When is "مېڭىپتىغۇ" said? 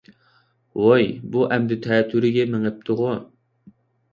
2.55-3.13